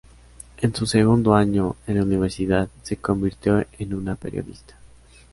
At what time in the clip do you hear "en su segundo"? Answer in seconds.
0.57-1.35